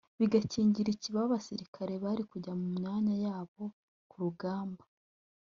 [0.19, 3.63] bigakingira ikibaba abasirikare bari kujya mu myanya yabo
[4.09, 4.83] ku rugamba